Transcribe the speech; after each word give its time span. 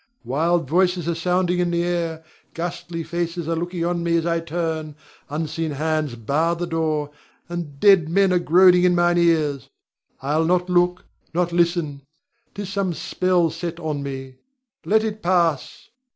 Wild 0.23 0.67
voices 0.67 1.07
are 1.07 1.13
sounding 1.13 1.59
in 1.59 1.69
the 1.69 1.83
air, 1.83 2.23
ghastly 2.55 3.03
faces 3.03 3.47
are 3.47 3.55
looking 3.55 3.85
on 3.85 4.01
me 4.01 4.17
as 4.17 4.25
I 4.25 4.39
turn, 4.39 4.95
unseen 5.29 5.69
hands 5.73 6.15
bar 6.15 6.55
the 6.55 6.65
door, 6.65 7.11
and 7.47 7.79
dead 7.79 8.09
men 8.09 8.33
are 8.33 8.39
groaning 8.39 8.83
in 8.83 8.95
mine 8.95 9.19
ears. 9.19 9.69
I'll 10.19 10.45
not 10.45 10.71
look, 10.71 11.05
not 11.35 11.51
listen; 11.51 12.01
'tis 12.55 12.69
some 12.73 12.95
spell 12.95 13.51
set 13.51 13.79
on 13.79 14.01
me. 14.01 14.37
Let 14.85 15.03
it 15.03 15.21
pass! 15.21 15.89